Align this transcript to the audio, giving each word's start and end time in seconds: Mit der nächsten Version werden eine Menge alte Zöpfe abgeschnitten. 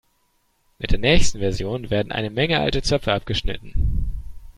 Mit 0.79 0.89
der 0.89 0.97
nächsten 0.97 1.37
Version 1.37 1.91
werden 1.91 2.11
eine 2.11 2.31
Menge 2.31 2.59
alte 2.59 2.81
Zöpfe 2.81 3.13
abgeschnitten. 3.13 4.09